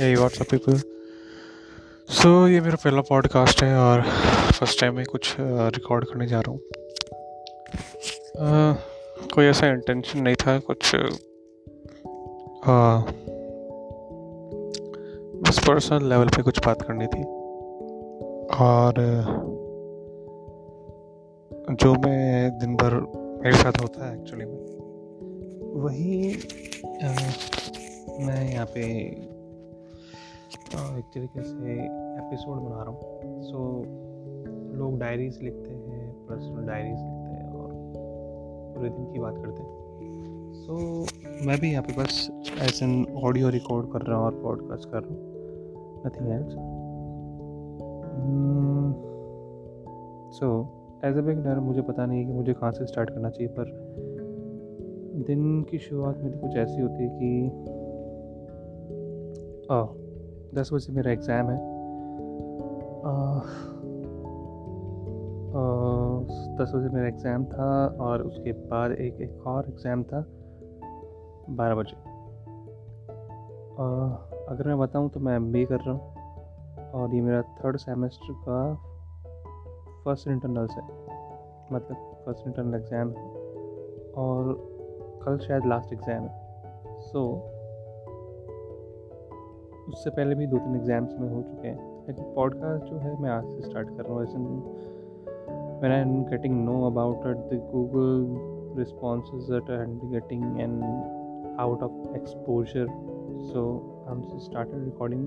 WhatsApp 0.00 0.46
people 0.50 0.76
so 2.08 2.48
ये 2.48 2.60
मेरा 2.60 2.76
पहला 2.84 3.00
पॉडकास्ट 3.00 3.62
है 3.62 3.78
और 3.78 4.02
फ़र्स्ट 4.52 4.80
टाइम 4.80 4.94
मैं 4.94 5.04
कुछ 5.04 5.36
रिकॉर्ड 5.40 6.04
करने 6.04 6.26
जा 6.26 6.40
रहा 6.40 6.50
हूँ। 6.50 6.60
कोई 9.34 9.44
ऐसा 9.46 9.66
इंटेंशन 9.66 10.20
नहीं 10.20 10.34
था, 10.34 10.58
कुछ 10.58 10.94
बस 15.42 15.58
पर्सनल 15.68 16.08
लेवल 16.08 16.28
पे 16.28 16.42
कुछ 16.42 16.66
बात 16.66 16.82
करनी 16.82 17.06
थी। 17.06 17.22
और, 18.60 18.94
जो 21.70 21.94
मैं 21.94 22.58
दिन 22.58 22.76
भर 22.76 22.94
मेरे 23.44 23.56
साथ 23.56 23.82
होता 23.82 24.10
है 24.10 24.20
एक्चुअली 24.20 24.44
में, 24.44 24.58
वही 25.82 26.36
मैं 28.26 28.52
यहाँ 28.52 28.66
पे 28.66 28.82
एक 30.50 31.04
तरीके 31.14 31.42
से 31.42 31.72
एपिसोड 31.94 32.56
बना 32.58 32.82
रहा 32.82 32.90
हूँ। 32.90 33.00
सो 33.42 33.82
so, 33.82 34.78
लोग 34.78 34.98
डायरीज 34.98 35.38
लिखते 35.42 35.70
हैं 35.70 36.26
पर्सनल 36.26 36.66
डायरीज 36.66 36.98
लिखते 36.98 37.34
हैं 37.34 37.52
और 37.52 37.70
पूरे 38.74 38.90
दिन 38.90 39.12
की 39.12 39.18
बात 39.18 39.34
करते 39.36 39.62
हैं। 39.62 39.70
सो 40.52 41.04
so, 41.04 41.46
मैं 41.46 41.60
भी 41.60 41.70
यहाँ 41.70 41.82
पे 41.82 41.92
बस 41.92 42.30
एज 42.62 42.80
एन 42.82 43.06
ऑडियो 43.24 43.48
रिकॉर्ड 43.48 43.92
कर 43.92 44.00
रहा 44.00 44.18
हूँ 44.18 44.26
और 44.26 44.42
पॉडकास्ट 44.42 44.90
कर 44.90 45.02
रहा 45.02 45.14
हूँ। 45.14 45.20
Nothing 46.06 46.28
else 46.28 46.52
so 50.38 50.72
as 51.04 51.16
a 51.16 51.20
beginner 51.20 51.60
मुझे 51.60 51.82
पता 51.82 52.06
नहीं 52.06 52.18
है 52.18 52.24
कि 52.24 52.32
मुझे 52.32 52.52
कहाँ 52.52 52.72
से 52.72 52.86
स्टार्ट 52.86 53.10
करना 53.10 53.30
चाहिए 53.30 53.52
पर 53.58 53.64
दिन 55.26 55.62
की 55.62 55.78
शुरुआत 55.78 56.18
मेरी 56.18 56.38
कुछ 56.38 56.56
ऐसी 56.56 56.80
होती 56.80 57.02
है 57.02 57.08
कि 57.08 57.50
दस 60.54 60.70
बजे 60.72 60.92
मेरा 60.92 61.10
एग्ज़ाम 61.12 61.50
है। 61.50 61.56
दस 66.58 66.72
बजे 66.74 66.88
मेरा 66.94 67.08
एग्ज़ाम 67.08 67.44
था 67.44 67.68
और 68.00 68.22
उसके 68.22 68.52
बाद 68.52 68.92
एक 68.92 69.20
एक 69.20 69.46
और 69.46 69.68
एग्ज़ाम 69.68 70.02
था 70.04 70.24
बारह 71.50 71.74
बजे। 71.74 71.96
अगर 74.50 74.68
मैं 74.68 74.78
बताऊँ 74.78 75.08
तो 75.10 75.20
मैं 75.20 75.36
एम 75.36 75.52
कर 75.52 75.80
रहा 75.86 75.92
हूँ 75.92 76.90
और 76.92 77.14
ये 77.14 77.20
मेरा 77.20 77.42
थर्ड 77.58 77.76
सेमेस्टर 77.76 78.32
का 78.48 78.58
फ़र्स्ट 80.04 80.28
इंटरनल्स 80.28 80.76
है। 80.76 80.82
मतलब 81.72 81.96
फ़र्स्ट 82.24 82.46
इंटरनल 82.46 82.74
एग्ज़ाम 82.74 83.10
है 83.10 83.24
और 84.16 84.52
कल 85.24 85.38
शायद 85.38 85.66
लास्ट 85.66 85.92
एग्ज़ाम 85.92 86.22
है। 86.22 86.32
सो 87.00 87.24
so, 87.24 87.49
उससे 89.92 90.10
पहले 90.10 90.34
भी 90.34 90.46
दो 90.46 90.58
तीन 90.58 90.76
एग्ज़ाम्स 90.76 91.14
में 91.20 91.28
हो 91.28 91.42
चुके 91.42 91.68
हैं। 91.68 92.06
लेकिन 92.06 92.24
पॉडकास्ट 92.34 92.84
जो 92.84 92.98
है, 92.98 93.20
मैं 93.22 93.30
आज 93.30 93.44
से 93.44 93.60
स्टार्ट 93.62 93.88
कर 93.88 94.04
रहा 94.04 94.14
हूँ। 94.14 94.60
When 95.82 95.92
I 95.92 96.00
am 96.00 96.22
getting 96.24 96.64
know 96.64 96.82
about 96.86 97.26
the 97.26 97.58
Google 97.72 98.78
response 98.78 99.50
and 99.70 100.00
getting 100.10 100.60
an 100.60 100.82
out 101.60 101.82
of 101.82 102.16
exposure 102.16 102.86
so 103.52 103.62
I 104.08 104.38
start 104.40 104.68
recording 104.74 105.24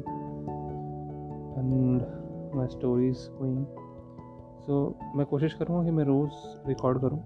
and 1.57 2.01
my 2.55 2.67
stories 2.67 3.27
going 3.31 3.65
so 4.59 4.95
मैं 5.15 5.25
कोशिश 5.25 5.53
करूँगा 5.53 5.83
कि 5.83 5.91
मैं 5.91 6.03
रोज़ 6.03 6.67
रिकॉर्ड 6.67 7.01
करूँ। 7.01 7.19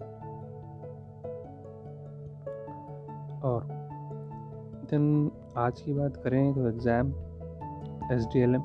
और 3.43 3.67
देन 4.91 5.31
आज 5.57 5.81
की 5.81 5.93
बात 5.93 6.17
करें 6.17 6.53
तो 6.53 6.67
exam 6.69 7.11
S 8.13 8.25
D 8.33 8.39
L 8.39 8.55
M 8.55 8.61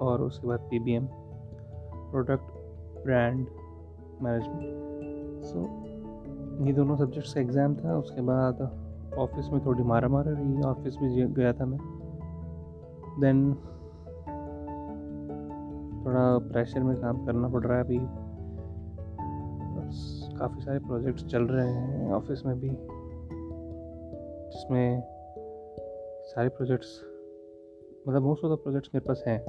और 0.00 0.22
उसके 0.22 0.46
बाद 0.48 0.60
P 0.70 0.78
B 0.78 0.92
M 0.92 1.06
product 2.10 2.52
brand 3.04 3.46
management. 4.22 5.44
So 5.44 5.58
ये 6.66 6.72
दोनों 6.72 6.96
सब्जेक्ट्स 6.96 7.32
का 7.34 7.40
एग्ज़ाम 7.40 7.74
था, 7.76 7.96
उसके 7.98 8.20
बाद 8.22 8.60
ऑफ़िस 9.18 9.48
में 9.52 9.64
थोड़ी 9.66 9.82
मारा 9.82 10.08
मारा 10.08 10.30
रही, 10.30 10.62
ऑफ़िस 10.62 10.96
में 11.02 11.32
गया 11.34 11.52
था 11.52 11.64
मैं। 11.66 11.78
देन 13.20 13.54
थोड़ा 16.04 16.22
प्रेशर 16.48 16.82
में 16.82 16.96
काम 16.96 17.24
करना 17.26 17.48
पड़ 17.48 17.64
रहा 17.64 17.76
है 17.78 17.84
अभी। 17.84 17.98
काफ़ी 20.38 20.60
सारे 20.62 20.78
प्रोजेक्ट्स 20.78 21.24
चल 21.24 21.42
रहे 21.44 21.68
हैं 21.68 22.12
ऑफ़िस 22.12 22.44
में 22.46 22.58
भी। 22.60 22.70
जिसमें 24.52 25.02
सारे 26.22 26.48
प्रोजेक्ट्स 26.48 27.00
मतलब 28.08 28.22
मोस्ट 28.22 28.44
ऑफ़ 28.44 28.60
द 28.60 28.62
प्रोजेक्ट्स 28.62 28.90
मेरे 28.94 29.08
पास 29.08 29.24
हैं। 29.26 29.44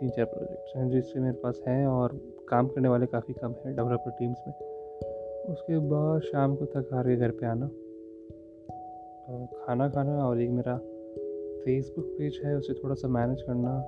तीन 0.00 0.10
चार 0.10 0.24
प्रोजेक्ट्स 0.24 0.76
हैं 0.76 0.90
जिससे 0.90 1.20
मेरे 1.20 1.34
पास 1.34 1.60
हैं 1.68 1.86
और 1.86 2.20
काम 2.48 2.68
करने 2.68 2.88
वाले 2.88 3.06
काफ़ी 3.06 3.34
कम 3.34 3.52
हैं 3.52 3.76
डेवलपर 3.76 4.10
टीम्स 4.10 4.38
में। 4.46 4.54
उसके 5.44 5.78
बाद 5.78 6.20
शाम 6.20 6.56
को 6.56 6.66
थक 6.66 6.88
हार 6.92 7.04
के 7.04 7.16
घर 7.16 7.30
पे 7.30 7.46
आना। 7.46 7.66
और 9.28 9.46
खाना 9.66 9.88
खाना 9.88 10.28
और 10.28 10.40
एक 10.40 10.50
मेरा 10.50 10.78
फेसबुक 11.64 12.04
पेज 12.04 12.40
है, 12.44 12.56
उसे 12.56 12.74
थोड़ा 12.74 12.94
सा 12.94 13.08
मैनेज 13.08 13.42
करना। 13.42 13.84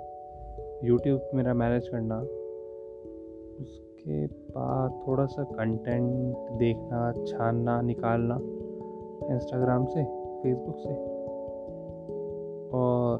यूट्यूब 0.85 1.31
मेरा 1.35 1.55
मैनेज 1.55 1.89
करना। 1.89 2.21
उसके 3.63 4.27
बाद 4.27 5.01
थोड़ा 5.07 5.27
सा 5.27 5.45
कंटेंट 5.45 6.37
देखना, 6.37 7.25
छानना, 7.25 7.81
निकालना। 7.81 8.39
इंस्टाग्राम 9.29 9.87
से 9.87 10.05
फेसबुक 10.43 10.77
से। 10.77 10.95
और 12.73 13.19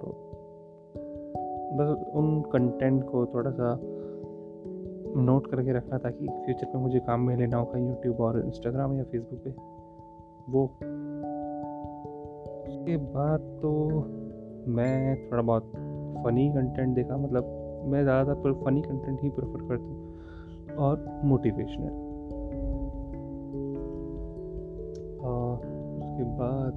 बस 1.73 2.13
उन 2.15 2.41
कंटेंट 2.43 3.05
को 3.05 3.27
थोड़ा 3.27 3.51
सा 3.51 3.81
नोट 5.17 5.47
करके 5.47 5.73
रखना 5.73 5.99
ताकि 5.99 6.27
फ्यूचर 6.27 6.67
में 6.75 6.83
मुझे 6.83 6.99
काम 6.99 7.21
में 7.21 7.37
लेना 7.37 7.57
होगा 7.57 7.79
यूट्यूब 7.79 8.21
और 8.21 8.45
इंस्टाग्राम 8.45 8.99
या 8.99 9.05
फेसबुक 9.05 9.41
पे। 9.45 9.51
वो। 10.53 10.65
उसके 12.69 12.97
बाद 12.97 13.41
तो 13.41 13.71
मैं 14.67 15.31
थोड़ा 15.31 15.43
बहुत 15.43 15.73
फ़नी 16.25 16.51
कंटेंट 16.51 16.95
देखा 16.95 17.17
मतलब 17.17 17.45
मैं 17.87 18.03
ज़्यादातर 18.03 18.53
फ़नी 18.53 18.83
कंटेंट 18.83 19.23
ही 19.23 19.29
प्रेफर 19.29 19.69
करता 19.69 19.85
हूँ 19.85 20.77
और 20.77 21.21
मोटिवेशनल 21.25 22.09
उसके 26.21 26.37
बाद 26.37 26.73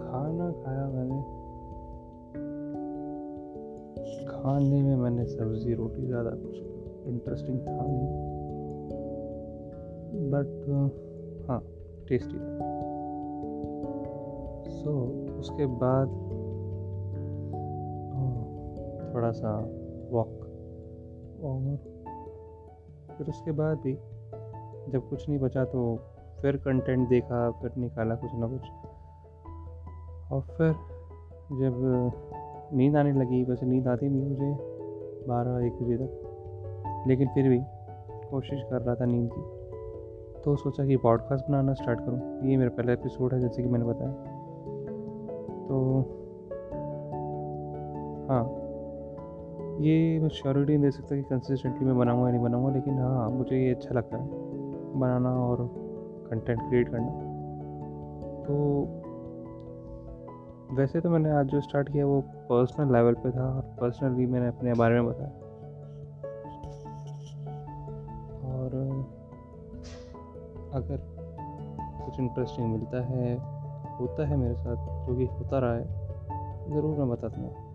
खाना 0.00 0.50
खाया 0.52 0.86
मैंने। 0.88 1.20
खाने 4.26 4.82
में 4.82 4.96
मैंने 4.96 5.24
सब्ज़ी 5.24 5.74
रोटी 5.74 6.06
ज़्यादा 6.06 6.30
कुछ 6.30 6.56
इंटरेस्टिंग 7.06 7.58
था 7.60 7.76
नहीं। 7.82 8.06
बट 10.30 10.48
हाँ 11.48 11.60
टेस्टी 12.08 12.38
था। 12.38 12.58
सो 14.70 14.90
so, 14.90 15.38
उसके 15.38 15.66
बाद 15.66 16.08
थोड़ा 19.14 19.30
सा 19.30 19.58
वॉक 20.10 20.38
और 21.44 21.76
फिर 23.18 23.28
उसके 23.28 23.52
बाद 23.52 23.78
भी 23.78 23.92
जब 24.92 25.08
कुछ 25.10 25.28
नहीं 25.28 25.38
बचा 25.38 25.64
तो 25.64 25.98
फिर 26.42 26.56
कंटेंट 26.56 27.08
देखा, 27.08 27.50
फिर 27.50 27.70
निकाला 27.78 28.14
कुछ 28.14 28.30
ना 28.34 28.46
कुछ। 28.46 28.60
और 30.32 30.40
फिर 30.40 30.72
जब 31.52 32.12
नींद 32.72 32.96
आने 32.96 33.12
लगी, 33.12 33.44
वैसे 33.44 33.66
नींद 33.66 33.88
आती 33.88 34.08
नहीं 34.08 34.22
मुझे 34.22 34.56
बारह, 35.28 35.66
एक 35.66 35.72
बजे 35.72 35.96
तक। 35.96 37.04
लेकिन 37.08 37.28
फिर 37.28 37.48
भी 37.48 37.60
कोशिश 38.30 38.62
कर 38.70 38.82
रहा 38.82 38.94
था 38.94 39.04
नींद 39.04 39.30
की। 39.38 39.60
तो 40.42 40.56
सोचा 40.56 40.86
कि 40.86 40.96
पॉडकास्ट 40.96 41.44
बनाना 41.48 41.72
स्टार्ट 41.72 42.00
करूँ। 42.00 42.48
ये 42.48 42.56
मेरा 42.56 42.70
पहला 42.70 42.92
एपिसोड 42.92 43.34
है, 43.34 43.40
जैसे 43.40 43.62
कि 43.62 43.68
मैंने 43.68 43.84
बताया। 43.84 44.12
तो 45.68 46.00
हाँ 48.30 48.56
ये 49.80 50.20
मैं 50.20 50.28
श्योरिटी 50.28 50.72
नहीं 50.72 50.82
दे 50.82 50.90
सकता 50.90 51.16
कि 51.16 51.22
कंसिस्टेंटली 51.22 51.86
मैं 51.86 51.98
बनाऊँगा 51.98 52.26
या 52.26 52.34
नहीं 52.34 52.44
बनाऊँगा, 52.44 52.74
लेकिन 52.74 52.98
हाँ 52.98 53.30
मुझे 53.30 53.56
ये 53.56 53.70
अच्छा 53.70 53.94
लगता 53.94 54.16
है। 54.16 54.28
बनाना 54.98 55.30
और 55.30 55.89
कंटेंट 56.30 56.60
क्रिएट 56.68 56.88
करना। 56.88 57.10
तो 58.44 58.56
वैसे 60.74 61.00
तो 61.00 61.10
मैंने 61.10 61.30
आज 61.30 61.46
जो 61.46 61.60
स्टार्ट 61.60 61.92
किया 61.92 62.06
वो 62.06 62.20
पर्सनल 62.20 62.92
लेवल 62.92 63.14
पे 63.14 63.30
था 63.30 63.56
और 63.56 63.62
पर्सनली 63.80 64.26
मैंने 64.26 64.48
अपने 64.48 64.74
बारे 64.74 65.00
में 65.00 65.06
बताया। 65.06 65.30
और, 68.50 68.74
अगर 70.74 70.96
कुछ 72.04 72.20
इंटरेस्टिंग 72.20 72.72
मिलता 72.72 73.02
है, 73.04 73.34
होता 73.98 74.26
है 74.26 74.36
मेरे 74.36 74.54
साथ, 74.54 75.06
जो 75.06 75.16
कि 75.16 75.24
होता 75.24 75.58
रहा 75.58 75.74
है, 75.74 75.84
ज़रूर 76.70 76.98
मैं 76.98 77.08
बता 77.10 77.28
दूँगा 77.28 77.66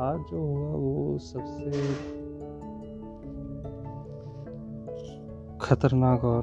आज 0.00 0.18
जो 0.30 0.38
हुआ 0.38 0.68
वो 0.68 1.18
सबसे 1.18 1.70
खतरनाक 5.64 6.24
और 6.24 6.42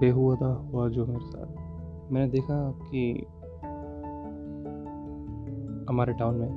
बेहुदा 0.00 0.46
हुआ 0.46 0.88
जो 0.88 1.06
मेरे 1.06 1.24
साथ। 1.24 2.12
मैंने 2.12 2.30
देखा 2.30 2.70
कि 2.70 3.26
हमारे 5.88 6.12
टाउन 6.12 6.34
में 6.34 6.48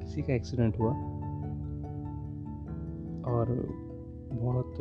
किसी 0.00 0.22
का 0.22 0.34
एक्सीडेंट 0.34 0.78
हुआ 0.78 0.90
और 3.32 3.46
बहुत 4.32 4.74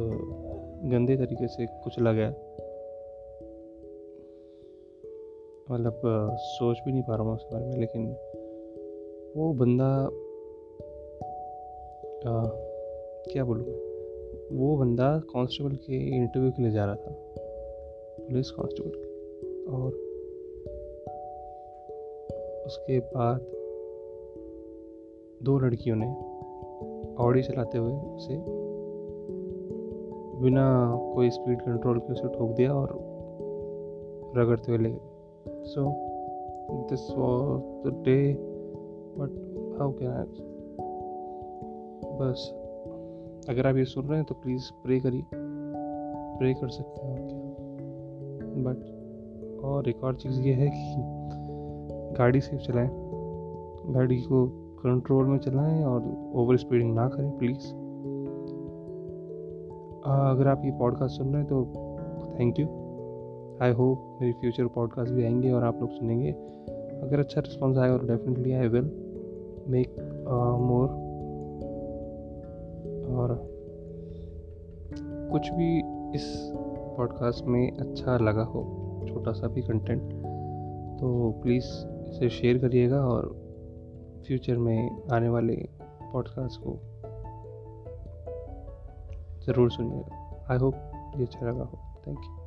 गंदे 0.92 1.18
तरीके 1.18 1.48
से 1.48 1.66
कुचला 1.66 2.12
गया। 2.12 2.30
मतलब 5.72 6.02
सोच 6.40 6.78
भी 6.86 6.92
नहीं 6.92 7.04
पा 7.04 7.16
रहा 7.16 7.24
हूँ 7.24 7.36
उसके 7.36 7.56
बारे 7.56 7.66
में 7.66 7.80
लेकिन 7.80 8.08
वो 9.38 9.54
बंदा 9.54 10.04
आ, 12.30 12.46
क्या 13.34 13.44
बोलूँ 13.44 13.87
वो 14.52 14.78
बंदा 14.78 15.20
कांस्टेबल 15.20 15.76
के 15.76 16.18
इंटरव्यू 16.18 16.52
के 16.52 16.62
लिए 16.62 16.72
जा 16.72 16.86
रहा 16.86 16.96
था, 16.96 17.12
पुलिस 18.20 18.52
कांस्टेबल 18.52 18.92
के। 18.96 19.08
और 19.66 19.92
उसके 22.66 23.00
बाद 23.00 23.40
दो 25.44 25.60
लड़कियों 25.60 25.96
ने 26.00 26.08
ऑडी 27.24 27.42
चलाते 27.44 27.78
हुए 27.78 27.94
उसे 27.94 28.38
बिना 30.42 30.98
कोई 31.16 31.30
स्पीड 31.30 31.62
कंट्रोल 31.62 32.00
के 32.00 32.14
उसे 32.14 32.28
ठोक 32.28 32.52
दिया 32.52 32.74
और 32.74 32.90
रगड़ते 34.38 34.72
हुए 34.72 34.78
ले 34.78 34.90
गए। 34.90 35.00
So 35.48 35.92
this 36.90 37.12
was 37.12 37.62
the 37.62 38.02
day 38.06 38.34
but 39.18 39.32
how 39.80 39.92
can 39.92 40.08
I 40.08 40.26
बस 42.18 42.67
अगर 43.50 43.68
आप 43.68 43.76
ये 43.76 43.86
सुन 43.86 44.06
रहे 44.06 44.18
हैं 44.18 44.26
तो 44.26 44.36
प्लीज़ 44.36 44.72
प्रे 44.84 45.00
करिए। 45.00 45.24
प्रे 46.40 46.54
कर 46.54 46.70
सकते 46.70 47.08
हैं 47.08 47.28
क्या। 47.28 47.38
बट 48.58 48.98
और 49.64 49.90
एक 49.90 50.04
और 50.04 50.16
चीज़ 50.16 50.42
ये 50.42 50.54
है 50.54 50.68
कि 50.68 50.96
गाड़ी 52.18 52.42
सेफ़ 52.42 52.62
चलाएँ। 52.62 52.90
गाड़ी 53.94 54.18
को 54.18 54.48
कंट्रोल 54.84 55.26
में 55.26 55.38
चलाएँ 55.38 55.84
और 55.84 56.32
ओवर 56.36 56.58
स्पीडिंग 56.58 56.96
ना 56.96 57.08
करें 57.08 57.38
प्लीज़ 57.38 57.68
अगर 60.06 60.48
आप 60.48 60.62
ये 60.66 60.72
पॉडकास्ट 60.72 61.18
सुन 61.18 61.28
रहे 61.28 61.38
हैं 61.38 61.46
तो 61.46 61.66
थैंक 62.40 62.60
यू 62.60 62.66
आई 63.62 63.72
होप 63.72 64.18
मेरी 64.22 64.34
फ्यूचर 64.34 64.68
पॉडकास्ट 64.68 65.14
भी 65.14 65.24
आएँगे 65.24 65.52
और 65.52 65.64
आप 65.64 65.80
लोग 65.82 65.90
सुनेंगे। 65.90 66.32
अगर 67.02 67.20
अच्छा 67.20 67.42
रिस्पॉन्स 67.42 67.78
आएगा 67.78 67.98
तो 67.98 68.08
definitely 68.08 68.52
I 68.52 68.68
will 68.68 68.92
make 69.68 69.96
more 70.62 71.07
और 73.28 73.58
कुछ 75.32 75.50
भी 75.50 75.78
इस 76.16 76.52
पॉडकास्ट 76.98 77.46
में 77.46 77.78
अच्छा 77.78 78.18
लगा 78.18 78.44
हो, 78.44 78.62
छोटा 79.10 79.32
सा 79.32 79.48
भी 79.48 79.62
कंटेंट 79.62 80.14
तो 81.00 81.32
प्लीज़ 81.44 81.66
इसे 82.10 82.30
शेयर 82.30 82.58
करिएगा 82.58 83.06
और 83.06 83.48
फ्यूचर 84.28 84.58
में 84.58 85.04
आने 85.12 85.30
वाले 85.30 85.70
पॉडकास्ट 85.84 86.62
को 86.64 86.80
ज़रूर 89.46 89.72
सुनिएगा। 89.72 90.46
आई 90.52 90.58
होप 90.58 90.76
ये 91.18 91.24
अच्छा 91.24 91.52
लगा 91.52 91.64
हो। 91.64 91.80
Thank 92.08 92.20
you 92.20 92.47